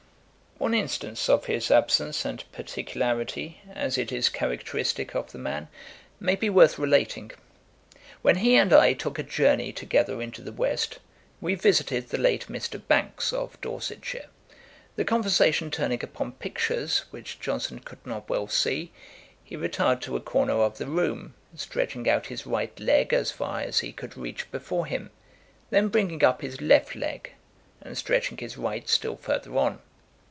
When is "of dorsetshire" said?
13.33-14.27